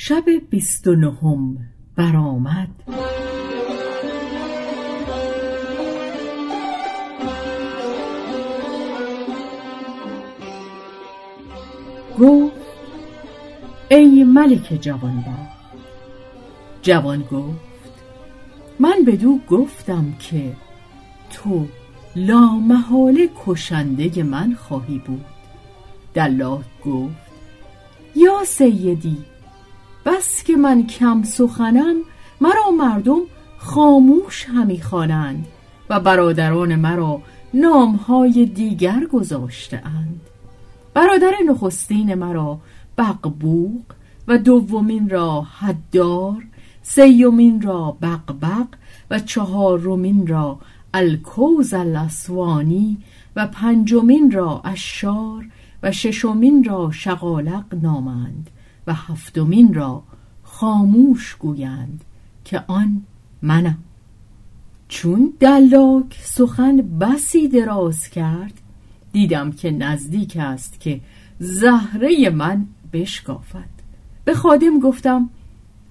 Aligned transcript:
شب 0.00 0.24
بیست 0.50 0.86
و 0.86 0.94
نهم 0.94 1.58
برآمد. 1.96 2.68
گفت 12.18 12.52
ای 13.90 14.24
ملک 14.24 14.78
جوانبا 14.80 15.32
جوان 16.82 17.22
گفت 17.22 17.94
من 18.80 19.04
بدو 19.06 19.38
گفتم 19.50 20.14
که 20.18 20.52
تو 21.32 21.66
لامحاله 22.16 23.30
کشنده 23.46 24.22
من 24.22 24.54
خواهی 24.54 24.98
بود. 24.98 25.24
دلات 26.14 26.64
گفت 26.84 27.16
یا 28.16 28.44
سیدی 28.44 29.37
بس 30.08 30.44
که 30.44 30.56
من 30.56 30.86
کم 30.86 31.22
سخنم 31.22 31.96
مرا 32.40 32.70
مردم 32.78 33.20
خاموش 33.58 34.46
همی 34.48 34.80
خوانند 34.80 35.46
و 35.90 36.00
برادران 36.00 36.74
مرا 36.74 37.22
نامهای 37.54 38.46
دیگر 38.46 39.04
گذاشته 39.12 39.82
اند 39.86 40.20
برادر 40.94 41.32
نخستین 41.48 42.14
مرا 42.14 42.58
بقبوق 42.98 43.82
و 44.28 44.38
دومین 44.38 45.08
را 45.08 45.40
حدار 45.40 46.42
سیومین 46.82 47.62
را 47.62 47.96
بقبق 48.02 48.66
و 49.10 49.18
چهارمین 49.18 50.26
را 50.26 50.58
الکوز 50.94 51.74
الاسوانی 51.74 52.98
و 53.36 53.46
پنجمین 53.46 54.30
را 54.30 54.60
اشار 54.64 55.48
و 55.82 55.92
ششمین 55.92 56.64
را 56.64 56.90
شقالق 56.90 57.64
نامند. 57.82 58.50
و 58.88 58.92
هفتمین 58.92 59.74
را 59.74 60.02
خاموش 60.42 61.34
گویند 61.34 62.04
که 62.44 62.64
آن 62.66 63.02
منم. 63.42 63.78
چون 64.88 65.32
دلاک 65.40 66.18
سخن 66.22 66.76
بسی 66.76 67.48
دراز 67.48 68.08
کرد 68.08 68.60
دیدم 69.12 69.52
که 69.52 69.70
نزدیک 69.70 70.36
است 70.36 70.80
که 70.80 71.00
زهره 71.38 72.30
من 72.30 72.66
بشکافد. 72.92 73.78
به 74.24 74.34
خادم 74.34 74.80
گفتم 74.80 75.30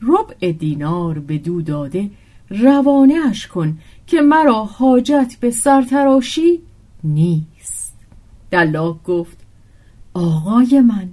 ربع 0.02 0.52
دینار 0.52 1.20
به 1.20 1.38
دو 1.38 1.62
داده 1.62 2.10
روانه 2.50 3.16
اش 3.30 3.48
کن 3.48 3.78
که 4.08 4.22
مرا 4.22 4.66
حاجت 4.66 5.38
به 5.40 5.52
سرتراشی 5.52 6.60
نیست. 7.04 7.96
دلاک 8.52 9.04
گفت 9.04 9.38
آقای 10.14 10.82
من 10.82 11.10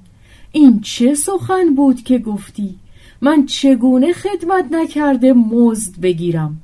این 0.56 0.80
چه 0.80 1.14
سخن 1.14 1.74
بود 1.74 2.02
که 2.02 2.18
گفتی؟ 2.18 2.74
من 3.20 3.46
چگونه 3.46 4.12
خدمت 4.12 4.64
نکرده 4.70 5.32
مزد 5.32 6.00
بگیرم؟ 6.00 6.60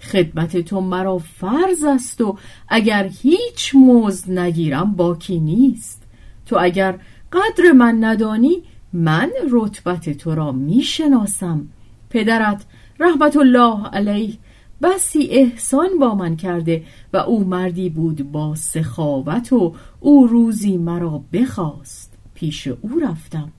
خدمت 0.00 0.56
تو 0.56 0.80
مرا 0.80 1.18
فرض 1.18 1.84
است 1.84 2.20
و 2.20 2.36
اگر 2.68 3.10
هیچ 3.22 3.74
مزد 3.74 4.30
نگیرم 4.30 4.92
باکی 4.92 5.40
نیست. 5.40 6.02
تو 6.46 6.56
اگر 6.60 6.98
قدر 7.32 7.72
من 7.72 8.04
ندانی 8.04 8.62
من 8.92 9.30
رتبت 9.50 10.10
تو 10.10 10.34
را 10.34 10.52
می‌شناسم. 10.52 11.68
پدرت 12.10 12.64
رحمت 13.00 13.36
الله 13.36 13.86
علیه 13.86 14.34
بسی 14.82 15.28
احسان 15.30 15.88
با 16.00 16.14
من 16.14 16.36
کرده 16.36 16.84
و 17.12 17.16
او 17.16 17.44
مردی 17.44 17.90
بود 17.90 18.32
با 18.32 18.54
سخاوت 18.54 19.52
و 19.52 19.74
او 20.00 20.26
روزی 20.26 20.76
مرا 20.76 21.22
بخواست. 21.32 22.07
پیش 22.38 22.68
او 22.68 22.98
رفتم. 23.02 23.52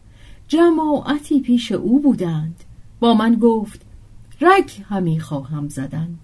جماعتی 0.47 1.39
پیش 1.39 1.71
او 1.71 2.01
بودند. 2.01 2.55
با 2.99 3.13
من 3.13 3.35
گفت 3.35 3.81
رگ 4.41 4.71
همی 4.89 5.19
خواهم 5.19 5.69
زدن. 5.69 6.15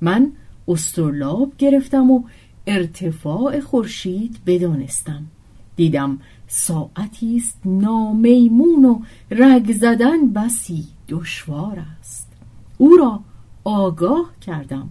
من 0.00 0.32
استرلاب 0.68 1.52
گرفتم 1.58 2.10
و 2.10 2.22
ارتفاع 2.66 3.60
خورشید 3.60 4.38
بدانستم. 4.46 5.26
دیدم 5.76 6.18
ساعتی 6.46 7.36
است 7.36 7.60
نامیمون 7.64 8.84
و 8.84 9.00
رگ 9.30 9.72
زدن 9.72 10.32
بسی 10.32 10.84
دشوار 11.08 11.84
است. 12.00 12.28
او 12.78 12.96
را 12.96 13.20
آگاه 13.64 14.32
کردم. 14.40 14.88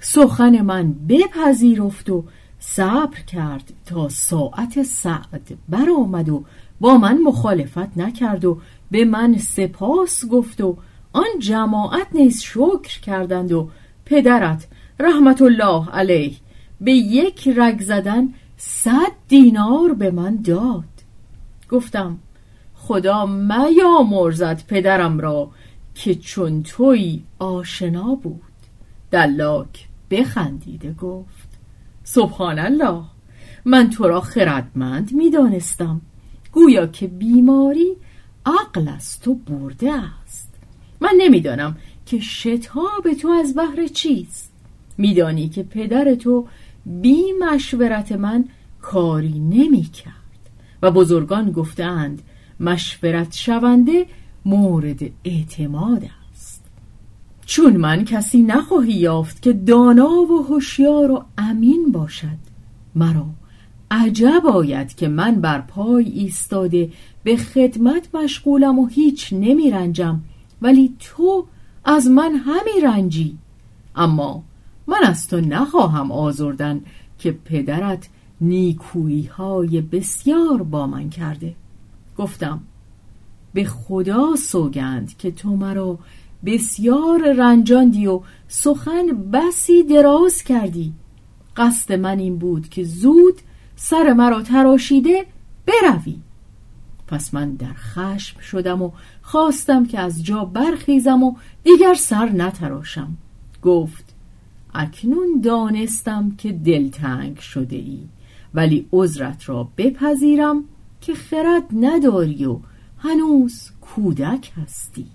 سخن 0.00 0.60
من 0.60 0.92
بپذیرفت 0.92 2.10
و 2.10 2.24
صبر 2.66 3.20
کرد 3.20 3.72
تا 3.86 4.08
ساعت 4.08 4.82
سعد 4.82 5.58
برآمد 5.68 6.28
و 6.28 6.44
با 6.80 6.98
من 6.98 7.18
مخالفت 7.22 7.98
نکرد 7.98 8.44
و 8.44 8.60
به 8.90 9.04
من 9.04 9.38
سپاس 9.38 10.24
گفت 10.26 10.60
و 10.60 10.76
آن 11.12 11.38
جماعت 11.38 12.06
نیز 12.12 12.40
شکر 12.40 13.00
کردند 13.00 13.52
و 13.52 13.70
پدرت 14.04 14.66
رحمت 15.00 15.42
الله 15.42 15.90
علیه 15.90 16.34
به 16.80 16.92
یک 16.92 17.48
رگ 17.56 17.82
زدن 17.82 18.28
صد 18.56 19.12
دینار 19.28 19.94
به 19.94 20.10
من 20.10 20.36
داد. 20.36 20.84
گفتم 21.70 22.18
خدا 22.74 23.26
میامرزد 23.26 24.62
پدرم 24.68 25.20
را 25.20 25.50
که 25.94 26.14
چون 26.14 26.62
توی 26.62 27.22
آشنا 27.38 28.14
بود. 28.14 28.40
دلاک 29.10 29.88
بخندیده 30.10 30.92
گفت 30.92 31.43
سبحان 32.04 32.58
الله 32.58 33.02
من 33.64 33.90
تو 33.90 34.08
را 34.08 34.20
خردمند 34.20 35.12
می‌دانستم. 35.12 36.00
گویا 36.52 36.86
که 36.86 37.06
بیماری 37.06 37.96
عقل 38.46 38.88
از 38.88 39.20
تو 39.20 39.34
برده 39.34 39.92
است. 39.92 40.54
من 41.00 41.12
نمی‌دانم 41.18 41.76
که 42.06 42.20
شتاب 42.20 43.12
تو 43.20 43.28
از 43.28 43.54
بهر 43.54 43.86
چیست. 43.86 44.52
میدانی 44.98 45.48
که 45.48 45.62
پدر 45.62 46.14
تو 46.14 46.46
بی 46.86 47.22
مشورت 47.40 48.12
من 48.12 48.44
کاری 48.82 49.38
نمی 49.38 49.82
کرد 49.82 50.14
و 50.82 50.90
بزرگان 50.90 51.52
گفتند 51.52 52.22
مشورت 52.60 53.32
شونده 53.34 54.06
مورد 54.44 55.02
اعتماد 55.24 56.04
است. 56.04 56.23
چون 57.46 57.76
من 57.76 58.04
کسی 58.04 58.42
نخواهی 58.42 58.92
یافت 58.92 59.42
که 59.42 59.52
دانا 59.52 60.10
و 60.10 60.42
هوشیار 60.42 61.10
و 61.10 61.24
امین 61.38 61.92
باشد. 61.92 62.38
مرا 62.94 63.26
عجب 63.90 64.46
آید 64.46 64.94
که 64.94 65.08
من 65.08 65.40
بر 65.40 65.60
پای 65.60 66.04
ایستاده 66.04 66.90
به 67.24 67.36
خدمت 67.36 68.14
مشغولم 68.14 68.78
و 68.78 68.86
هیچ 68.86 69.32
نمی 69.32 69.70
رنجم 69.70 70.20
ولی 70.62 70.94
تو 71.00 71.46
از 71.84 72.06
من 72.06 72.34
همی 72.34 72.80
رنجی. 72.82 73.38
اما 73.96 74.42
من 74.86 75.00
از 75.04 75.28
تو 75.28 75.40
نخواهم 75.40 76.12
آزردن 76.12 76.80
که 77.18 77.32
پدرت 77.32 78.08
نیکویی 78.40 79.24
های 79.24 79.80
بسیار 79.80 80.62
با 80.62 80.86
من 80.86 81.10
کرده. 81.10 81.54
گفتم 82.18 82.60
به 83.54 83.64
خدا 83.64 84.36
سوگند 84.36 85.16
که 85.16 85.30
تو 85.30 85.56
مرا 85.56 85.98
بسیار 86.46 87.32
رنجاندی 87.32 88.06
و 88.06 88.20
سخن 88.48 89.06
بسی 89.32 89.82
دراز 89.82 90.42
کردی. 90.42 90.92
قصد 91.56 91.92
من 91.92 92.18
این 92.18 92.38
بود 92.38 92.68
که 92.68 92.84
زود 92.84 93.34
سر 93.76 94.12
مرا 94.12 94.42
تراشیده 94.42 95.26
بروی. 95.66 96.16
پس 97.06 97.34
من 97.34 97.54
در 97.54 97.72
خشم 97.72 98.40
شدم 98.40 98.82
و 98.82 98.90
خواستم 99.22 99.86
که 99.86 100.00
از 100.00 100.24
جا 100.24 100.44
برخیزم 100.44 101.22
و 101.22 101.34
دیگر 101.64 101.94
سر 101.94 102.28
نتراشم. 102.28 103.16
گفت 103.62 104.14
اکنون 104.74 105.40
دانستم 105.42 106.30
که 106.38 106.52
دلتنگ 106.52 107.38
شده 107.38 107.76
ای 107.76 108.00
ولی 108.54 108.88
عذرت 108.92 109.48
را 109.48 109.68
بپذیرم 109.76 110.64
که 111.00 111.14
خرد 111.14 111.64
نداری 111.72 112.44
و 112.44 112.58
هنوز 112.98 113.70
کودک 113.80 114.52
هستی. 114.56 115.06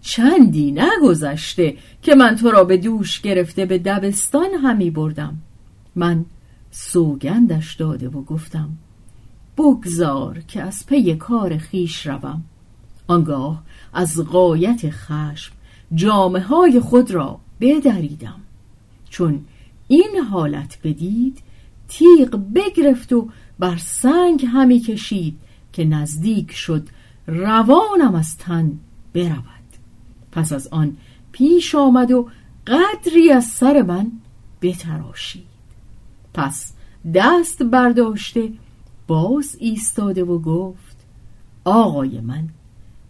چندی 0.00 0.72
نگذشته 0.72 1.76
که 2.02 2.14
من 2.14 2.36
تو 2.36 2.50
را 2.50 2.64
به 2.64 2.76
دوش 2.76 3.20
گرفته 3.20 3.66
به 3.66 3.78
دبستان 3.78 4.54
همی 4.62 4.90
بردم. 4.90 5.38
من 5.96 6.24
سوگندش 6.70 7.74
داده 7.74 8.08
و 8.08 8.22
گفتم 8.22 8.68
بگذار 9.58 10.38
که 10.48 10.62
از 10.62 10.86
پی 10.86 11.14
کار 11.14 11.58
خیش 11.58 12.06
روم. 12.06 12.44
آنگاه 13.06 13.62
از 13.92 14.18
قایت 14.18 14.90
خشم 14.90 15.52
جامعه 15.94 16.42
های 16.42 16.80
خود 16.80 17.10
را 17.10 17.40
بدریدم. 17.60 18.40
چون 19.10 19.44
این 19.88 20.18
حالت 20.30 20.78
بدید 20.84 21.38
تیغ 21.88 22.40
بگرفت 22.54 23.12
و 23.12 23.28
بر 23.58 23.76
سنگ 23.76 24.46
همی 24.52 24.80
کشید 24.80 25.38
که 25.72 25.84
نزدیک 25.84 26.52
شد 26.52 26.88
روانم 27.26 28.14
از 28.14 28.36
تن 28.36 28.78
برود. 29.14 29.57
پس 30.38 30.52
از 30.52 30.68
آن 30.68 30.96
پیش 31.32 31.74
آمد 31.74 32.10
و 32.10 32.28
قدری 32.66 33.32
از 33.32 33.44
سر 33.44 33.82
من 33.82 34.12
بتراشید. 34.62 35.46
پس 36.34 36.72
دست 37.14 37.62
برداشته 37.62 38.52
باز 39.06 39.56
ایستاده 39.60 40.24
و 40.24 40.38
گفت 40.38 40.96
آقای 41.64 42.20
من 42.20 42.48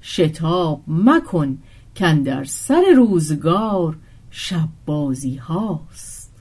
شتاب 0.02 0.82
مکن 0.86 1.58
کن 1.96 2.22
در 2.22 2.44
سر 2.44 2.84
روزگار 2.96 3.96
شب 4.30 4.68
بازی 4.86 5.36
هاست. 5.36 6.32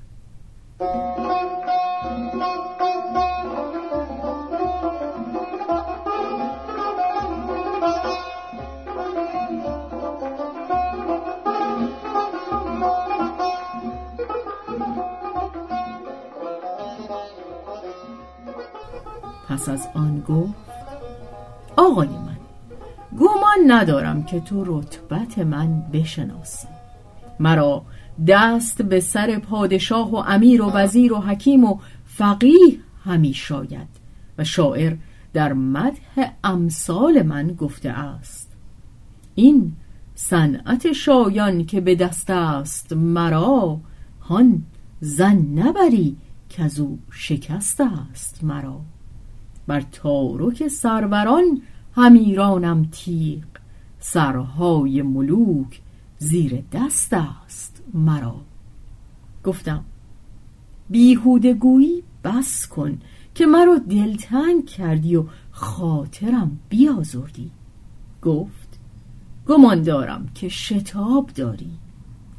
پس 19.58 19.70
از 19.70 19.88
آن 19.94 20.22
گفت 20.28 20.54
آقای 21.78 22.08
من 22.08 22.38
گمان 23.20 23.72
ندارم 23.72 24.24
که 24.24 24.40
تو 24.40 24.64
رتبت 24.66 25.40
من 25.40 25.82
بشناسی. 25.94 26.68
مرا 27.40 27.84
دست 28.28 28.82
به 28.82 29.00
سر 29.00 29.40
پادشاه 29.40 30.12
و 30.12 30.16
امیر 30.16 30.62
و 30.62 30.72
وزیر 30.72 31.14
و 31.14 31.18
حکیم 31.18 31.64
و 31.64 31.80
فقیه 32.06 32.80
همی 33.04 33.34
شاید 33.34 33.88
و 34.38 34.44
شاعر 34.44 34.96
در 35.34 35.54
مدح 35.54 36.32
امثال 36.44 37.22
من 37.22 37.48
گفته 37.48 37.90
است. 37.90 38.52
این 39.36 39.74
صنعت 40.16 40.92
شایان 40.92 41.66
که 41.66 41.82
به 41.82 41.96
دست 41.96 42.30
است 42.30 42.94
مرا 42.94 43.80
هان 44.22 44.64
زن 45.00 45.36
نبری 45.36 46.18
که 46.50 46.64
از 46.64 46.80
او 46.80 47.00
شکست 47.12 47.82
است 48.12 48.44
مرا. 48.44 48.82
بر 49.68 49.82
تارک 49.82 50.68
سروران 50.68 51.62
همیرانم 51.96 52.90
تیغ. 52.92 53.44
سرهای 54.00 55.02
ملوک 55.02 55.82
زیر 56.20 56.64
دست 56.72 57.14
است 57.14 57.84
مرا. 57.94 58.36
گفتم 59.44 59.84
بیهوده 60.90 61.54
گویی 61.54 62.04
بس 62.24 62.68
کن 62.68 62.98
که 63.36 63.46
مرا 63.46 63.78
دلتنگ 63.78 64.66
کردی 64.66 65.16
و 65.16 65.24
خاطرم 65.52 66.60
بیازردی. 66.70 67.52
گفت 68.22 68.80
گمان 69.48 69.82
دارم 69.82 70.30
که 70.36 70.50
شتاب 70.50 71.30
داری. 71.36 71.72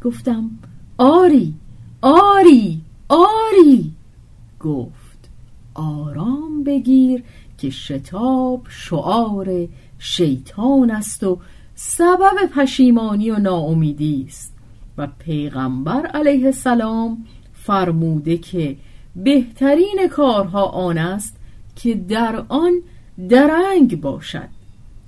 گفتم 0.03 0.51
آری 0.99 1.55
آری 2.01 2.83
آری. 3.09 3.93
گفت 4.61 5.08
آرام 5.79 6.65
بگیر 6.65 7.23
که 7.59 7.71
شتاب 7.71 8.67
شعار 8.69 9.69
شیطان 9.99 10.91
است 10.91 11.25
و 11.25 11.39
سبب 11.75 12.47
پشیمانی 12.57 13.31
و 13.31 13.39
ناامیدی 13.39 14.25
است. 14.29 14.55
و 14.99 15.09
پیغمبر 15.19 16.07
علیه 16.07 16.47
السلام 16.47 17.25
فرموده 17.53 18.37
که 18.37 18.77
بهترین 19.17 20.09
کارها 20.11 20.65
آن 20.65 20.99
است 20.99 21.37
که 21.77 21.95
در 21.95 22.45
آن 22.49 22.73
درنگ 23.29 24.01
باشد 24.01 24.49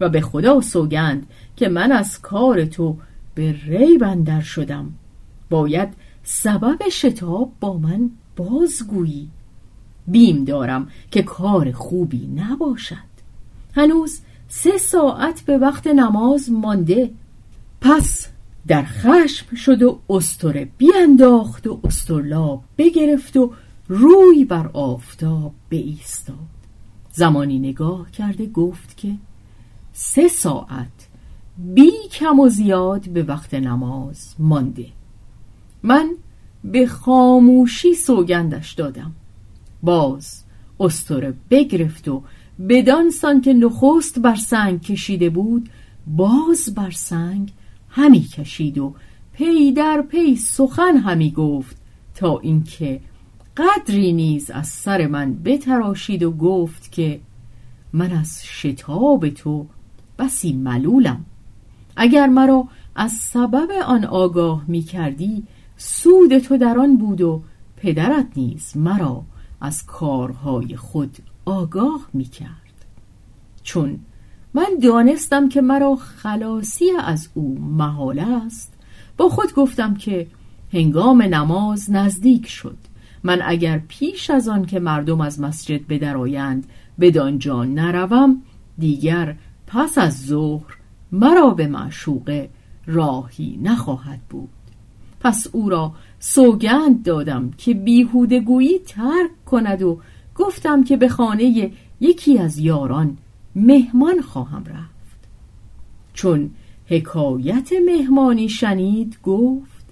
و 0.00 0.08
به 0.08 0.20
خدا 0.20 0.60
سوگند 0.60 1.26
که 1.56 1.68
من 1.68 1.92
از 1.92 2.20
کار 2.20 2.64
تو 2.64 2.96
به 3.34 3.54
ری 3.66 3.98
بندر 3.98 4.40
شدم. 4.40 4.92
باید 5.50 5.88
سبب 6.22 6.88
شتاب 6.88 7.52
با 7.60 7.78
من 7.78 8.10
بازگویی. 8.36 9.28
بیم 10.06 10.44
دارم 10.44 10.88
که 11.10 11.22
کار 11.22 11.72
خوبی 11.72 12.26
نباشد. 12.26 13.10
هنوز 13.74 14.20
سه 14.48 14.78
ساعت 14.78 15.40
به 15.40 15.58
وقت 15.58 15.86
نماز 15.86 16.50
مانده. 16.50 17.10
پس 17.80 18.26
در 18.66 18.84
خشم 18.84 19.56
شد 19.56 19.82
و 19.82 20.00
استره 20.10 20.68
بیانداخت 20.78 21.66
و 21.66 21.80
استرلاب 21.84 22.62
بگرفت 22.78 23.36
و 23.36 23.52
روی 23.88 24.44
بر 24.44 24.70
آفتاب 24.72 25.54
ایستاد 25.70 26.36
زمانی 27.12 27.58
نگاه 27.58 28.10
کرده 28.10 28.46
گفت 28.46 28.96
که 28.96 29.12
سه 29.92 30.28
ساعت 30.28 31.08
بی 31.58 31.92
کم 32.12 32.40
و 32.40 32.48
زیاد 32.48 33.08
به 33.08 33.22
وقت 33.22 33.54
نماز 33.54 34.34
مانده. 34.38 34.86
من 35.82 36.10
به 36.64 36.86
خاموشی 36.86 37.94
سوگندش 37.94 38.72
دادم. 38.72 39.12
باز 39.82 40.44
استره 40.80 41.34
بگرفت 41.50 42.08
و 42.08 42.22
بدانسان 42.68 43.40
که 43.40 43.52
نخست 43.52 44.18
بر 44.18 44.34
سنگ 44.34 44.82
کشیده 44.82 45.30
بود 45.30 45.68
باز 46.06 46.74
بر 46.74 46.90
سنگ 46.90 47.52
همی 47.88 48.20
کشید 48.20 48.78
و 48.78 48.94
پی 49.32 49.72
در 49.72 50.02
پی 50.02 50.36
سخن 50.36 50.96
همی 50.96 51.30
گفت 51.30 51.76
تا 52.14 52.38
اینکه 52.38 53.00
قدری 53.56 54.12
نیز 54.12 54.50
از 54.50 54.66
سر 54.66 55.06
من 55.06 55.34
بتراشید 55.34 56.22
و 56.22 56.30
گفت 56.30 56.92
که 56.92 57.20
من 57.92 58.12
از 58.12 58.42
شتاب 58.44 59.28
تو 59.28 59.66
بسی 60.18 60.52
ملولم. 60.52 61.24
اگر 61.96 62.26
مرا 62.26 62.68
از 62.94 63.12
سبب 63.12 63.70
آن 63.86 64.04
آگاه 64.04 64.64
می 64.68 64.82
کردی 64.82 65.42
سود 65.76 66.38
تو 66.38 66.56
در 66.56 66.78
آن 66.78 66.96
بود 66.96 67.20
و 67.20 67.42
پدرت 67.76 68.26
نیز 68.36 68.76
مرا 68.76 69.22
از 69.60 69.86
کارهای 69.86 70.76
خود 70.76 71.16
آگاه 71.44 72.08
می 72.12 72.24
کرد 72.24 72.84
چون 73.62 74.00
من 74.54 74.78
دانستم 74.82 75.48
که 75.48 75.60
مرا 75.60 75.96
خلاصی 75.96 76.90
از 77.04 77.28
او 77.34 77.58
محال 77.60 78.18
است 78.18 78.74
با 79.16 79.28
خود 79.28 79.54
گفتم 79.54 79.94
که 79.94 80.26
هنگام 80.72 81.22
نماز 81.22 81.90
نزدیک 81.90 82.46
شد. 82.46 82.76
من 83.22 83.40
اگر 83.44 83.78
پیش 83.88 84.30
از 84.30 84.48
آن 84.48 84.64
که 84.64 84.80
مردم 84.80 85.20
از 85.20 85.40
مسجد 85.40 85.86
بدرآیند 85.88 86.66
بدانجا 87.00 87.64
نروم 87.64 88.42
دیگر 88.78 89.36
پس 89.66 89.98
از 89.98 90.26
ظهر 90.26 90.76
مرا 91.12 91.50
به 91.50 91.66
معشوقه 91.66 92.50
راهی 92.86 93.58
نخواهد 93.62 94.20
بود. 94.28 94.59
پس 95.20 95.46
او 95.52 95.68
را 95.68 95.92
سوگند 96.18 97.02
دادم 97.02 97.50
که 97.58 97.74
بیهودگویی 97.74 98.78
ترک 98.78 99.44
کند 99.46 99.82
و 99.82 100.00
گفتم 100.34 100.84
که 100.84 100.96
به 100.96 101.08
خانه 101.08 101.72
یکی 102.00 102.38
از 102.38 102.58
یاران 102.58 103.18
مهمان 103.56 104.20
خواهم 104.20 104.64
رفت. 104.64 105.20
چون 106.14 106.50
حکایت 106.86 107.70
مهمانی 107.86 108.48
شنید 108.48 109.18
گفت 109.22 109.86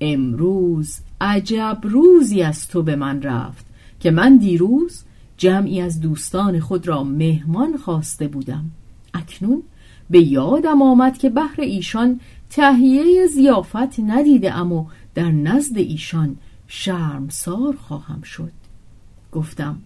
امروز 0.00 0.98
عجب 1.20 1.78
روزی 1.82 2.42
از 2.42 2.68
تو 2.68 2.82
به 2.82 2.96
من 2.96 3.22
رفت 3.22 3.66
که 4.00 4.10
من 4.10 4.36
دیروز 4.36 5.02
جمعی 5.36 5.80
از 5.80 6.00
دوستان 6.00 6.60
خود 6.60 6.88
را 6.88 7.04
مهمان 7.04 7.76
خواسته 7.76 8.28
بودم. 8.28 8.64
اکنون 9.14 9.62
به 10.10 10.22
یادم 10.22 10.82
آمد 10.82 11.18
که 11.18 11.30
بهر 11.30 11.60
ایشان 11.60 12.20
تهیه 12.50 13.26
زیافت 13.26 14.00
ندیده 14.00 14.54
اما 14.54 14.86
در 15.14 15.30
نزد 15.30 15.78
ایشان 15.78 16.36
شرمسار 16.66 17.76
خواهم 17.76 18.22
شد. 18.22 18.52
گفتم 19.32 19.78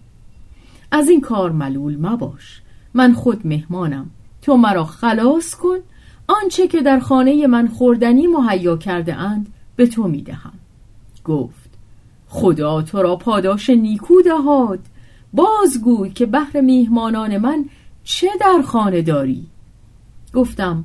از 0.91 1.09
این 1.09 1.21
کار 1.21 1.53
ملول 1.53 2.07
مباش. 2.07 2.63
من 2.95 3.13
خود 3.13 3.47
مهمانم. 3.47 4.11
تو 4.43 4.57
مرا 4.57 4.85
خلاص 4.85 5.55
کن. 5.55 5.79
آنچه 6.43 6.69
که 6.69 6.83
در 6.83 6.99
خانه 6.99 7.47
من 7.47 7.69
خوردنی 7.69 8.27
مهیا 8.27 8.77
کرده 8.77 9.15
اند 9.15 9.47
به 9.77 9.87
تو 9.87 10.09
می‌دهم 10.09 10.53
گفت 11.25 11.71
خدا 12.29 12.83
تو 12.83 13.03
را 13.03 13.17
پاداش 13.17 13.71
نیکو 13.71 14.23
دهاد. 14.23 14.81
بازگوی 15.33 16.11
که 16.11 16.27
بهر 16.27 16.61
میهمانان 16.61 17.39
من 17.39 17.65
چه 18.05 18.29
در 18.41 18.63
خانه 18.63 19.03
داری؟ 19.03 19.47
گفتم 20.35 20.85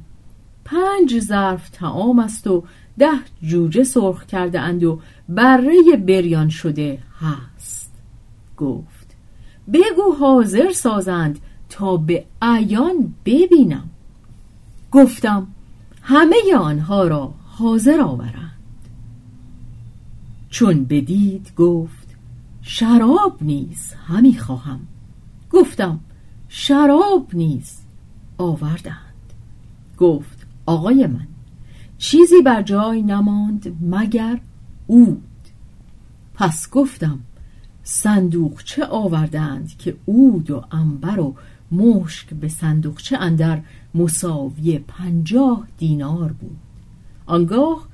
پنج 0.67 1.19
ظرف 1.19 1.69
تعام 1.69 2.19
است 2.19 2.47
و 2.47 2.63
ده 2.99 3.19
جوجه 3.41 3.83
سرخ 3.83 4.25
کرده 4.25 4.59
اند 4.59 4.83
و 4.83 4.99
بره 5.29 5.97
بریان 6.07 6.49
شده 6.49 6.99
هست. 7.19 7.91
گفت 8.57 9.15
بگو 9.73 10.15
حاضر 10.19 10.71
سازند 10.71 11.39
تا 11.69 11.97
به 11.97 12.25
عیان 12.41 13.13
ببینم. 13.25 13.89
گفتم 14.91 15.47
همه 16.01 16.55
آنها 16.59 17.07
را 17.07 17.33
حاضر 17.45 18.01
آورند. 18.01 18.51
چون 20.49 20.83
بدید 20.83 21.51
گفت 21.55 22.07
شراب 22.61 23.37
نیز 23.41 23.93
همی 24.07 24.37
خواهم. 24.37 24.79
گفتم 25.51 25.99
شراب 26.49 27.27
نیز 27.33 27.77
آوردند. 28.37 29.33
گفت 29.97 30.36
آقای 30.67 31.07
من. 31.07 31.27
چیزی 31.97 32.41
بر 32.45 32.61
جای 32.61 33.01
نماند 33.01 33.77
مگر 33.81 34.39
اود 34.87 35.23
پس 36.33 36.69
گفتم 36.71 37.19
صندوقچه 37.83 38.85
آوردند 38.85 39.77
که 39.77 39.95
اود 40.05 40.51
و 40.51 40.63
انبر 40.71 41.19
و 41.19 41.35
مشک 41.71 42.33
به 42.33 42.47
صندوقچه 42.47 43.17
اندر 43.17 43.61
مساوی 43.95 44.79
پنجاه 44.79 45.67
دینار 45.77 46.31
بود. 46.31 46.57
آنگاه 47.25 47.87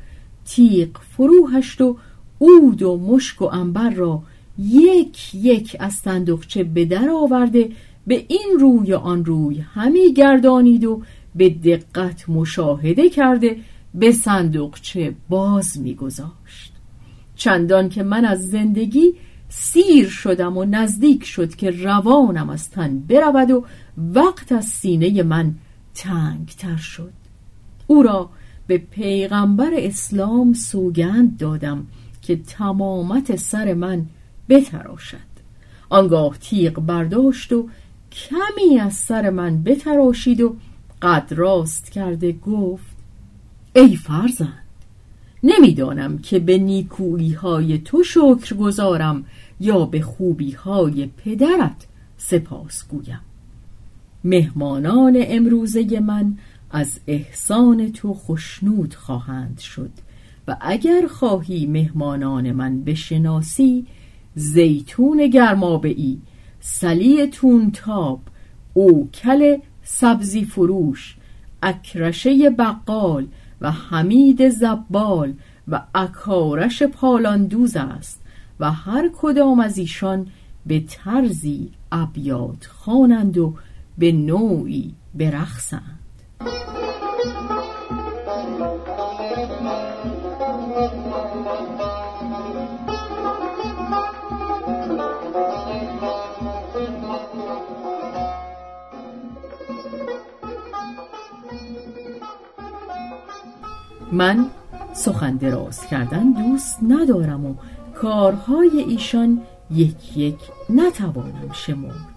تیغ 0.46 0.90
فرو 0.98 1.48
هشت 1.48 1.82
و 1.82 1.98
اود 2.40 2.82
و 2.82 2.98
مشک 2.98 3.42
و 3.42 3.46
انبر 3.46 3.90
را 3.90 4.24
یک 4.58 5.36
یک 5.36 5.78
از 5.80 5.94
صندوقچه 5.94 6.64
به 6.64 6.86
در 6.86 7.10
آورده 7.10 7.70
به 8.08 8.26
این 8.28 8.58
روی 8.60 8.94
آن 8.94 9.26
روی 9.26 9.60
همی 9.60 10.14
گردانید 10.14 10.86
و 10.86 11.02
به 11.36 11.50
دقت 11.50 12.30
مشاهده 12.30 13.10
کرده 13.10 13.58
به 13.94 14.12
صندوقچه 14.12 15.16
باز 15.30 15.80
میگذاشت. 15.80 16.74
چندان 17.36 17.90
که 17.90 18.04
من 18.04 18.26
از 18.26 18.50
زندگی 18.50 19.14
سیر 19.50 20.08
شدم 20.08 20.58
و 20.58 20.66
نزدیک 20.66 21.24
شد 21.24 21.56
که 21.56 21.72
روانم 21.72 22.50
از 22.50 22.70
تن 22.70 23.00
برود 23.00 23.52
و 23.52 23.66
وقت 23.98 24.52
از 24.52 24.66
سینه 24.66 25.24
من 25.24 25.56
تنگتر 25.94 26.78
شد. 26.78 27.14
او 27.88 28.04
را 28.04 28.30
به 28.68 28.78
پیغمبر 28.78 29.70
اسلام 29.74 30.54
سوگند 30.54 31.38
دادم 31.38 31.88
که 32.22 32.36
تمامت 32.36 33.36
سر 33.36 33.74
من 33.74 34.06
بتراشد. 34.50 35.34
آنگاه 35.90 36.38
تیغ 36.38 36.80
برداشت 36.80 37.54
و 37.54 37.70
کمی 38.12 38.80
از 38.80 38.94
سر 38.94 39.30
من 39.30 39.64
بتراشید 39.64 40.42
و 40.42 40.56
قد 41.04 41.34
راست 41.34 41.92
کرده 41.92 42.32
گفت 42.32 42.96
ای 43.76 43.96
فرزند 43.96 44.64
نمی‌دانم 45.44 46.18
که 46.18 46.40
به 46.40 46.58
نیکویی 46.58 47.34
های 47.34 47.78
تو 47.78 48.04
شکر 48.04 48.56
گذارم 48.56 49.26
یا 49.60 49.86
به 49.86 50.02
خوبی 50.02 50.52
های 50.52 51.10
پدرت 51.18 51.88
سپاس 52.18 52.88
گویم. 52.88 53.20
مهمانان 54.24 55.24
امروزه 55.28 56.00
من 56.00 56.38
از 56.72 57.00
احسان 57.08 57.92
تو 57.92 58.14
خشنود 58.14 58.94
خواهند 58.94 59.60
شد 59.60 59.92
و 60.48 60.58
اگر 60.62 61.08
خواهی 61.08 61.66
مهمانان 61.66 62.52
من 62.52 62.84
بشناسی 62.84 63.86
زیتون 64.36 65.28
گرمابعی 65.28 66.22
سلی 66.60 67.28
تونتاب 67.28 68.20
اوکل 68.74 69.58
سبزی 69.84 70.46
فروش 70.46 71.16
اکرشه 71.64 72.50
بقال 72.50 73.28
و 73.62 73.72
حمید 73.72 74.50
زبال 74.50 75.34
و 75.68 75.82
اکارش 75.96 76.84
پالاندوز 76.84 77.76
است 77.76 78.22
و 78.60 78.72
هر 78.72 79.10
کدام 79.18 79.60
از 79.60 79.78
ایشان 79.78 80.28
به 80.66 80.80
طرزی 80.80 81.72
ابیات 81.92 82.66
خوانند 82.66 83.38
و 83.38 83.54
به 83.98 84.12
نوعی 84.12 84.94
برخصند 85.16 86.00
من 104.14 104.46
سخن 104.94 105.36
دراز 105.36 105.88
کردن 105.88 106.32
دوست 106.32 106.80
ندارم 106.88 107.46
و 107.46 107.56
کارهای 107.96 108.80
ایشان 108.88 109.42
یک 109.72 110.18
یک 110.18 110.36
نتوانم 110.70 111.52
شمرد. 111.54 112.08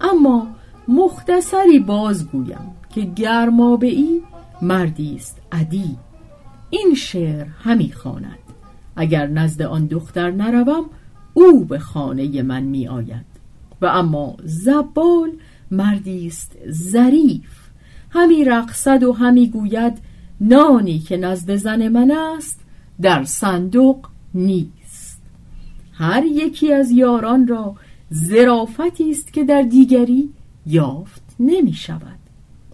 اما 0.00 0.46
مختصری 0.88 1.78
بازگویم 1.78 2.74
که 2.94 3.00
گرمابعی 3.00 4.22
مردی 4.62 5.14
است 5.16 5.40
عدی. 5.52 5.96
این 6.70 6.94
شعر 6.94 7.46
همی 7.62 7.92
خواند. 7.92 8.38
اگر 8.96 9.26
نزد 9.26 9.62
آن 9.62 9.86
دختر 9.86 10.30
نروم 10.30 10.84
او 11.34 11.64
به 11.64 11.78
خانه 11.78 12.42
من 12.42 12.62
می 12.62 12.88
آید. 12.88 13.26
و 13.82 13.86
اما 13.86 14.36
زبال 14.44 15.30
مردی 15.70 16.26
است 16.26 16.58
ظریف. 16.70 17.62
همی 18.10 18.44
رقصد 18.44 19.02
و 19.02 19.12
همی 19.12 19.48
گوید 19.48 20.11
نانی 20.42 20.98
که 20.98 21.16
نزد 21.16 21.56
زن 21.56 21.88
من 21.88 22.10
است 22.10 22.60
در 23.00 23.24
صندوق 23.24 24.06
نیست. 24.34 25.22
هر 25.92 26.24
یکی 26.24 26.72
از 26.72 26.90
یاران 26.90 27.46
را 27.46 27.74
زرافتی 28.10 29.10
است 29.10 29.32
که 29.32 29.44
در 29.44 29.62
دیگری 29.62 30.30
یافت 30.66 31.22
نمی 31.40 31.72
شود. 31.72 32.18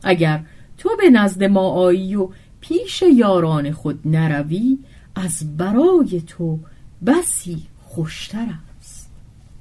اگر 0.03 0.45
تو 0.79 0.91
به 0.99 1.11
نزد 1.11 1.45
ما 1.45 1.71
آیی 1.71 2.17
و 2.17 2.29
پیش 2.61 3.03
یاران 3.03 3.73
خود 3.73 4.01
نروی 4.05 4.79
از 5.15 5.57
برای 5.57 6.23
تو 6.27 6.59
بسی 7.07 7.63
خوشتر 7.85 8.47
است. 8.79 9.11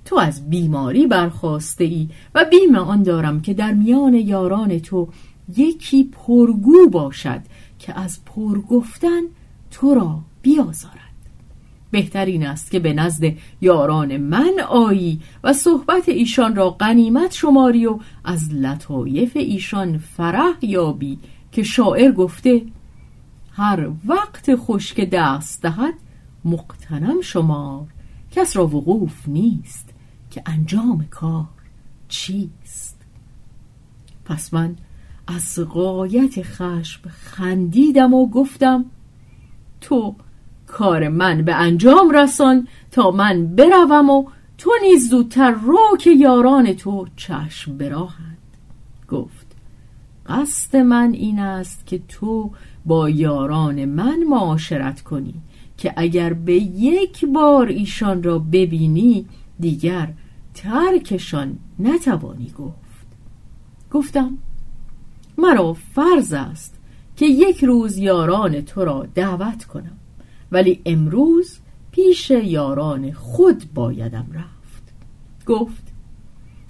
تو 0.05 0.15
از 0.15 0.49
بیماری 0.49 1.07
برخواسته 1.07 1.83
ای 1.83 2.09
و 2.35 2.45
بیم 2.45 2.75
آن 2.75 3.03
دارم 3.03 3.41
که 3.41 3.53
در 3.53 3.73
میان 3.73 4.13
یاران 4.13 4.79
تو 4.79 5.07
یکی 5.57 6.03
پرگو 6.03 6.89
باشد 6.91 7.41
که 7.79 7.99
از 7.99 8.25
پر 8.25 8.59
گفتن 8.61 9.21
تو 9.71 9.93
را 9.93 10.19
بیازارد. 10.41 11.07
بهترین 11.91 12.47
است 12.47 12.71
که 12.71 12.79
به 12.79 12.93
نزد 12.93 13.33
یاران 13.61 14.17
من 14.17 14.53
آیی 14.69 15.21
و 15.43 15.53
صحبت 15.53 16.09
ایشان 16.09 16.55
را 16.55 16.69
غنیمت 16.69 17.33
شماری 17.33 17.85
و 17.85 17.99
از 18.23 18.53
لطایف 18.53 19.31
ایشان 19.35 19.97
فرح 19.97 20.53
یابی 20.61 21.19
که 21.51 21.63
شاعر 21.63 22.11
گفته 22.11 22.61
هر 23.51 23.89
وقت 24.05 24.55
خشک 24.55 25.09
دست 25.09 25.61
دهد 25.61 25.93
مقتنم 26.45 27.21
شمار. 27.21 27.85
کس 28.31 28.57
را 28.57 28.67
وقوف 28.67 29.27
نیست 29.27 29.89
که 30.31 30.43
انجام 30.45 31.05
کار 31.09 31.45
چیست؟ 32.07 32.97
پس 34.25 34.53
من 34.53 34.75
از 35.27 35.59
غایت 35.69 36.41
خشم 36.41 37.09
خندیدم 37.09 38.13
و 38.13 38.29
گفتم 38.29 38.85
تو 39.81 40.15
کار 40.67 41.07
من 41.07 41.41
به 41.41 41.55
انجام 41.55 42.09
رسان 42.09 42.67
تا 42.91 43.11
من 43.11 43.47
بروم 43.55 44.09
و 44.09 44.25
تو 44.57 44.71
نیز 44.81 45.09
زودتر 45.09 45.51
رو 45.51 45.97
که 45.99 46.11
یاران 46.11 46.73
تو 46.73 47.07
چشم 47.15 47.77
براهند. 47.77 48.37
گفت 49.09 49.47
قصد 50.25 50.75
من 50.75 51.13
این 51.13 51.39
است 51.39 51.85
که 51.85 52.01
تو 52.07 52.51
با 52.85 53.09
یاران 53.09 53.85
من 53.85 54.23
معاشرت 54.23 55.01
کنی 55.01 55.33
که 55.77 55.93
اگر 55.97 56.33
به 56.33 56.53
یک 56.55 57.25
بار 57.25 57.67
ایشان 57.67 58.23
را 58.23 58.39
ببینی 58.39 59.25
دیگر 59.59 60.13
ترکشان 60.53 61.57
نتوانی 61.79 62.51
گفت. 62.57 63.07
گفتم 63.91 64.37
مرا 65.37 65.73
فرض 65.73 66.33
است 66.33 66.75
که 67.15 67.25
یک 67.25 67.63
روز 67.63 67.97
یاران 67.97 68.61
تو 68.61 68.85
را 68.85 69.07
دعوت 69.15 69.65
کنم 69.65 69.97
ولی 70.51 70.81
امروز 70.85 71.59
پیش 71.91 72.29
یاران 72.29 73.11
خود 73.11 73.63
بایدم 73.73 74.25
رفت. 74.33 74.93
گفت 75.45 75.83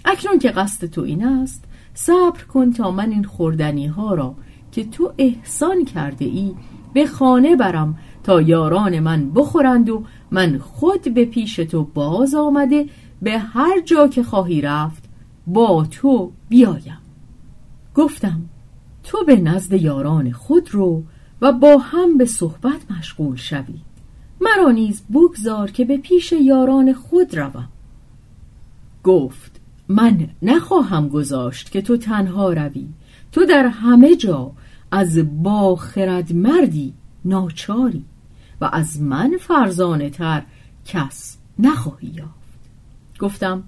اکنون 0.05 0.39
که 0.39 0.49
قصد 0.49 0.85
تو 0.85 1.01
این 1.01 1.25
است 1.25 1.63
صبر 1.93 2.43
کن 2.43 2.71
تا 2.71 2.91
من 2.91 3.11
این 3.11 3.23
خوردنی 3.23 3.87
ها 3.87 4.13
را 4.13 4.35
که 4.71 4.83
تو 4.85 5.13
احسان 5.17 5.85
کرده 5.85 6.25
ای 6.25 6.55
به 6.93 7.07
خانه 7.07 7.55
برم 7.55 7.97
تا 8.23 8.41
یاران 8.41 8.99
من 8.99 9.29
بخورند 9.29 9.89
و 9.89 10.03
من 10.31 10.57
خود 10.57 11.13
به 11.13 11.25
پیش 11.25 11.55
تو 11.55 11.83
باز 11.83 12.35
آمده 12.35 12.85
به 13.21 13.37
هر 13.39 13.81
جا 13.81 14.07
که 14.07 14.23
خواهی 14.23 14.61
رفت 14.61 15.03
با 15.47 15.87
تو 15.91 16.31
بیایم. 16.49 16.97
گفتم 17.95 18.41
تو 19.07 19.23
به 19.23 19.35
نزد 19.35 19.73
یاران 19.73 20.31
خود 20.31 20.73
رو 20.73 21.03
و 21.41 21.51
با 21.51 21.77
هم 21.77 22.17
به 22.17 22.25
صحبت 22.25 22.91
مشغول 22.91 23.35
شوی. 23.35 23.81
مرا 24.41 24.71
نیز 24.71 25.01
بگذار 25.13 25.71
که 25.71 25.85
به 25.85 25.97
پیش 25.97 26.31
یاران 26.31 26.93
خود 26.93 27.37
روم. 27.37 27.67
گفت 29.03 29.61
من 29.87 30.27
نخواهم 30.41 31.09
گذاشت 31.09 31.71
که 31.71 31.81
تو 31.81 31.97
تنها 31.97 32.53
روی. 32.53 32.87
تو 33.31 33.45
در 33.45 33.65
همه 33.65 34.15
جا 34.15 34.51
از 34.91 35.43
باخرد 35.43 36.33
مردی 36.33 36.93
ناچاری 37.25 38.05
و 38.61 38.69
از 38.73 39.01
من 39.01 39.37
فرزانه 39.39 40.09
تر 40.09 40.43
کس 40.85 41.37
نخواهی 41.59 42.07
یافت. 42.07 42.59
گفتم 43.19 43.63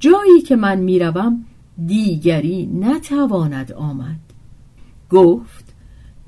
جایی 0.00 0.40
که 0.40 0.56
من 0.56 0.78
می‌روم 0.78 1.44
دیگری 1.86 2.66
نتواند 2.66 3.72
آمد. 3.72 4.27
گفت 5.10 5.74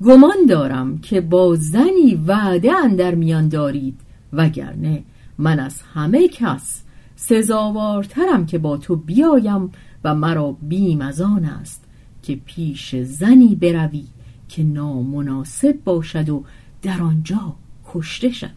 گمان 0.03 0.45
دارم 0.49 0.97
که 0.97 1.21
با 1.21 1.55
زنی 1.55 2.15
وعده 2.27 2.73
اندر 2.73 3.15
میان 3.15 3.49
دارید 3.49 3.99
وگرنه 4.33 5.03
من 5.37 5.59
از 5.59 5.81
همه 5.93 6.27
کس 6.27 6.81
سزاوارترم 7.15 8.45
که 8.45 8.57
با 8.57 8.77
تو 8.77 8.95
بیایم 8.95 9.71
و 10.03 10.15
مرا 10.15 10.51
بیم 10.51 11.01
از 11.01 11.21
آن 11.21 11.45
است 11.45 11.83
که 12.23 12.35
پیش 12.35 12.95
زنی 12.95 13.55
بروی 13.55 14.05
که 14.49 14.63
نامناسب 14.63 15.83
باشد 15.83 16.29
و 16.29 16.43
در 16.81 17.01
آنجا 17.01 17.55
کشته 17.93 18.31
شوی. 18.31 18.49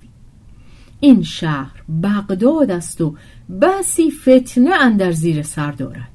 این 1.01 1.23
شهر 1.23 1.83
بغداد 2.03 2.71
است 2.71 3.01
و 3.01 3.15
بسی 3.61 4.11
فتنه 4.11 4.71
اندر 4.81 5.13
زیر 5.13 5.43
سر 5.43 5.73
دارد. 5.73 6.11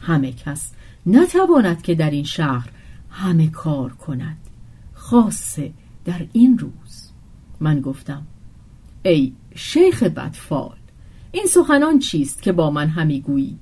همه 0.00 0.32
کس 0.32 0.72
نتواند 1.06 1.82
که 1.82 1.94
در 1.94 2.10
این 2.10 2.24
شهر 2.24 2.70
همه 3.16 3.48
کار 3.48 3.92
کند. 3.92 4.36
خاصه 4.94 5.72
در 6.04 6.26
این 6.32 6.58
روز. 6.58 7.10
من 7.60 7.80
گفتم 7.80 8.26
ای 9.02 9.32
شیخ 9.54 10.02
بدفال 10.02 10.76
این 11.32 11.46
سخنان 11.46 11.98
چیست 11.98 12.42
که 12.42 12.52
با 12.52 12.70
من 12.70 12.88
همی 12.88 13.20
گویی؟ 13.20 13.58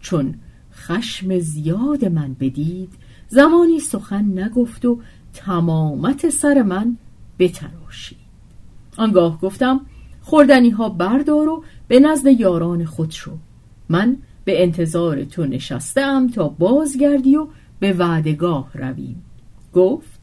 چون 0.00 0.34
خشم 0.72 1.38
زیاد 1.38 2.04
من 2.04 2.36
بدید 2.40 2.92
زمانی 3.28 3.80
سخن 3.80 4.38
نگفت 4.38 4.84
و 4.84 5.00
تمامت 5.34 6.30
سر 6.30 6.62
من 6.62 6.96
بتراشید. 7.38 8.18
آنگاه 8.96 9.40
گفتم 9.40 9.80
خوردنی 10.20 10.70
ها 10.70 10.88
بردار 10.88 11.48
و 11.48 11.64
به 11.88 12.00
نزد 12.00 12.40
یاران 12.40 12.84
خود 12.84 13.10
شو. 13.10 13.32
من 13.88 14.16
به 14.44 14.62
انتظار 14.62 15.24
تو 15.24 15.46
نشستم 15.46 16.28
تا 16.28 16.48
بازگردی 16.48 17.36
و 17.36 17.46
به 17.82 17.92
وعدگاه 17.92 18.70
رویم. 18.74 19.24
گفت 19.74 20.20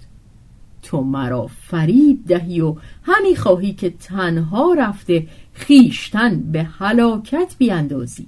تو 0.82 1.02
مرا 1.02 1.48
فریب 1.48 2.28
دهی 2.28 2.62
و 2.62 2.76
همی 3.04 3.36
خواهی 3.36 3.74
که 3.74 3.90
تنها 3.90 4.74
رفته 4.74 5.28
خیشتن 5.54 6.52
به 6.52 6.64
هلاکت 6.64 7.56
بیاندازی 7.58 8.28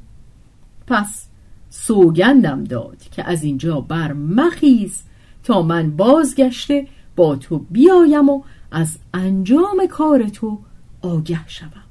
پس 0.87 1.27
سوگندم 1.69 2.63
داد 2.63 2.97
که 3.11 3.29
از 3.29 3.43
اینجا 3.43 3.81
بر 3.81 4.13
مخیز 4.13 5.03
تا 5.43 5.61
من 5.61 5.91
بازگشته 5.91 6.87
با 7.15 7.35
تو 7.35 7.59
بیایم 7.59 8.29
و 8.29 8.43
از 8.71 8.97
انجام 9.13 9.87
کار 9.89 10.23
تو 10.23 10.59
آگه 11.01 11.47
شوم. 11.47 11.83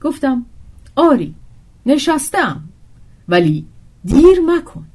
گفتم 0.00 0.46
آری 0.96 1.34
نشستم 1.86 2.68
ولی 3.28 3.66
دیر 4.04 4.40
مکن. 4.40 4.86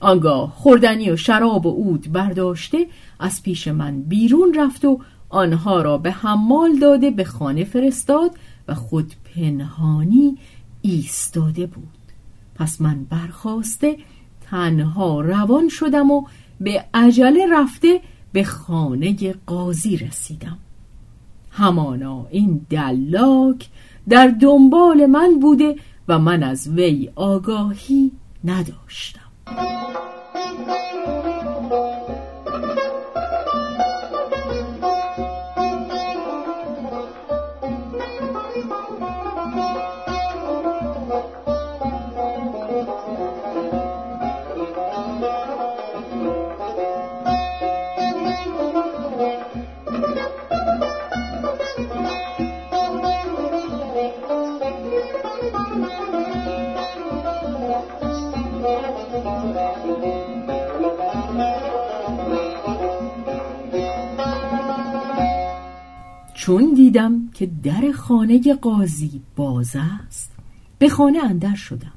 آنگاه 0.00 0.52
خوردنی 0.56 1.10
و 1.10 1.16
شراب 1.16 1.66
و 1.66 1.70
عود 1.70 2.12
برداشته 2.12 2.86
از 3.20 3.42
پیش 3.42 3.68
من 3.68 4.02
بیرون 4.02 4.54
رفت 4.54 4.84
و 4.84 5.00
آنها 5.28 5.82
را 5.82 5.98
به 5.98 6.10
حمال 6.10 6.78
داده 6.78 7.10
به 7.10 7.24
خانه 7.24 7.64
فرستاد 7.64 8.30
و 8.68 8.74
خود 8.74 9.12
پنهانی 9.34 10.38
ایستاده 10.82 11.66
بود. 11.66 11.88
پس 12.54 12.80
من 12.80 13.04
برخواسته 13.04 13.96
تنها 14.50 15.20
روان 15.20 15.68
شدم 15.68 16.10
و 16.10 16.24
به 16.60 16.84
عجله 16.94 17.46
رفته 17.52 18.00
به 18.32 18.44
خانه 18.44 19.34
قاضی 19.46 19.96
رسیدم. 19.96 20.58
همانا 21.50 22.26
این 22.30 22.66
دلاک 22.70 23.68
در 24.08 24.26
دنبال 24.26 25.06
من 25.06 25.38
بوده 25.40 25.76
و 26.08 26.18
من 26.18 26.42
از 26.42 26.68
وی 26.68 27.10
آگاهی 27.16 28.12
نداشتم. 28.44 29.27
Thank 29.56 30.68
you. 30.68 30.97
چون 66.48 66.74
دیدم 66.74 67.28
که 67.34 67.48
در 67.62 67.92
خانه 67.94 68.54
قاضی 68.54 69.20
باز 69.36 69.76
است 69.76 70.32
به 70.78 70.88
خانه 70.88 71.24
اندر 71.24 71.54
شدم. 71.54 71.92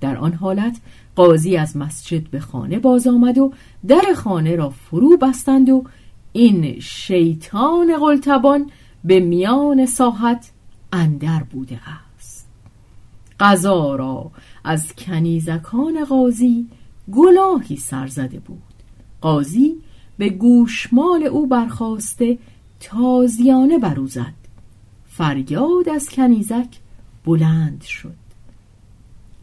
در 0.00 0.16
آن 0.16 0.32
حالت 0.32 0.76
قاضی 1.16 1.56
از 1.56 1.76
مسجد 1.76 2.30
به 2.30 2.40
خانه 2.40 2.78
باز 2.78 3.06
آمد 3.06 3.38
و 3.38 3.52
در 3.88 4.14
خانه 4.16 4.56
را 4.56 4.70
فرو 4.70 5.16
بستند 5.16 5.68
و 5.70 5.84
این 6.32 6.80
شیطان 6.80 7.98
قلتبان 7.98 8.70
به 9.04 9.20
میان 9.20 9.86
ساحت 9.86 10.50
اندر 10.92 11.42
بوده 11.42 11.80
است. 12.18 12.46
قضا 13.40 13.94
را 13.94 14.30
از 14.64 14.92
کنیزکان 14.94 16.04
قاضی 16.04 16.66
گناهی 17.12 17.76
سر 17.76 18.06
زده 18.06 18.38
بود. 18.38 18.62
قاضی 19.20 19.74
به 20.18 20.28
گوشمال 20.28 21.22
او 21.22 21.46
برخواسته 21.46 22.38
تازیانه 22.80 23.78
برو 23.78 24.06
زد. 24.06 24.34
فریاد 25.06 25.88
از 25.88 26.08
کنیزک 26.08 26.68
بلند 27.24 27.82
شد. 27.82 28.14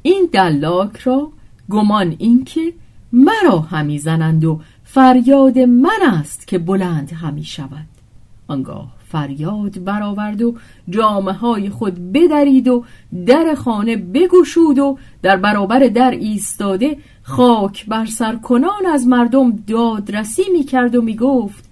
این 0.02 0.30
دلاک 0.32 0.98
را 0.98 1.32
گمان 1.70 2.16
اینکه 2.20 2.74
مرا 3.14 3.60
همی 3.60 4.00
زنند 4.00 4.46
و 4.46 4.62
فریاد 4.84 5.60
من 5.60 6.00
است 6.02 6.48
که 6.48 6.60
بلند 6.60 7.14
همی 7.14 7.44
شود. 7.44 7.88
آنگاه 8.48 9.01
فریاد 9.12 9.84
برآورد 9.84 10.42
و 10.42 10.56
جامعه 10.90 11.34
های 11.34 11.70
خود 11.70 12.12
بدرید 12.12 12.68
و 12.68 12.84
در 13.26 13.56
خانه 13.56 13.96
بگشود 13.96 14.80
و 14.80 14.98
در 15.22 15.38
برابر 15.38 15.80
در 15.80 16.12
ایستاده 16.12 16.98
خاک 17.24 17.86
بر 17.86 18.06
سر 18.06 18.36
کنان 18.36 18.86
از 18.94 19.08
مردم 19.08 19.52
دادرسی 19.68 20.44
می 20.52 20.64
کرد 20.64 20.96
و 20.96 21.02
می 21.02 21.16
گفت 21.16 21.70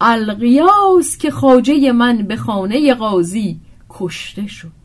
القیاس 0.00 1.18
که 1.18 1.30
خاجه 1.30 1.92
من 1.92 2.16
به 2.16 2.36
خانه 2.36 2.94
قاضی 2.94 3.60
کشته 3.90 4.46
شد. 4.46 4.84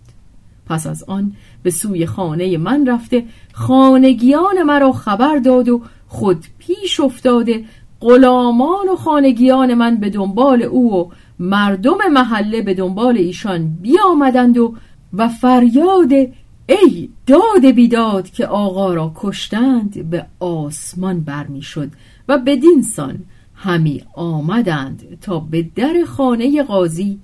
پس 0.66 0.88
از 0.88 1.04
آن 1.04 1.32
به 1.64 1.72
سوی 1.72 2.06
خانه 2.06 2.58
من 2.58 2.86
رفته 2.88 3.26
خانگیان 3.54 4.64
مرا 4.64 4.92
خبر 4.92 5.38
داد 5.38 5.70
و 5.70 5.82
خود 6.08 6.46
پیش 6.60 7.00
افتاده 7.00 7.66
غلامان 8.02 8.90
و 8.90 8.96
خانگیان 8.96 9.74
من 9.74 9.98
به 9.98 10.10
دنبال 10.10 10.62
او 10.64 10.96
و 10.96 11.10
مردم 11.40 11.98
محله 12.14 12.62
به 12.62 12.74
دنبال 12.74 13.18
ایشان 13.18 13.68
بیامدند 13.82 14.58
و 14.58 14.76
و 15.14 15.30
فریاد 15.30 16.12
ای 16.70 17.10
داد 17.28 17.66
بیداد 17.76 18.30
که 18.30 18.46
آقا 18.46 18.94
را 18.94 19.12
کشتند 19.16 20.10
به 20.10 20.26
آسمان 20.40 21.22
برمی 21.22 21.62
شد 21.62 21.92
و 22.28 22.38
بدین 22.38 22.82
سان 22.82 23.20
همی 23.56 24.04
آمدند 24.14 25.20
تا 25.22 25.40
به 25.40 25.62
در 25.76 26.04
خانه 26.08 26.64
قاضی 26.64 27.20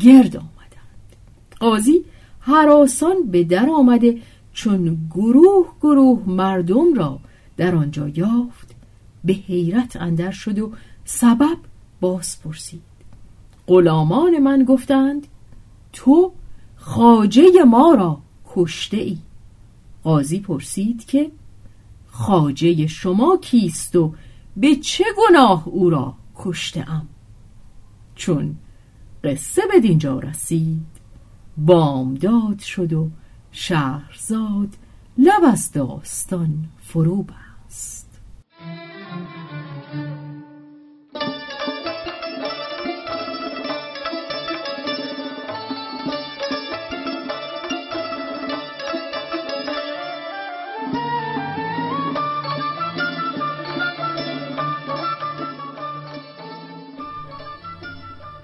گرد 0.00 0.36
آمدند. 0.36 1.16
قاضی 1.60 2.04
هراسان 2.40 3.16
به 3.30 3.44
در 3.44 3.70
آمده 3.70 4.18
چون 4.52 4.98
گروه 5.10 5.66
گروه 5.80 6.22
مردم 6.26 6.94
را 6.94 7.18
در 7.56 7.74
آنجا 7.74 8.08
یافت. 8.08 8.74
به 9.24 9.32
حیرت 9.32 9.96
اندر 9.96 10.30
شد 10.30 10.58
و 10.58 10.72
سبب 11.04 11.56
باز 12.00 12.42
پرسید 12.42 12.89
غلامان 13.70 14.38
من 14.38 14.64
گفتند 14.64 15.26
تو 15.92 16.32
خاجه 16.76 17.64
ما 17.66 17.94
را 17.94 18.18
کشته 18.54 18.96
ای 18.96 19.18
قاضی 20.04 20.40
پرسید 20.40 21.04
که 21.04 21.30
خاجه 22.06 22.86
شما 22.86 23.36
کیست 23.42 23.96
و 23.96 24.14
به 24.56 24.76
چه 24.76 25.04
گناه 25.18 25.68
او 25.68 25.90
را 25.90 26.14
کشته 26.36 26.90
ام 26.90 27.08
چون 28.14 28.56
قصه 29.24 29.62
به 29.72 29.80
دینجا 29.80 30.18
رسید 30.18 30.86
بامداد 31.56 32.58
شد 32.58 32.92
و 32.92 33.10
شهرزاد 33.52 34.68
لب 35.18 35.44
از 35.44 35.72
داستان 35.72 36.68
فرو 36.80 37.22
بست. 37.22 37.99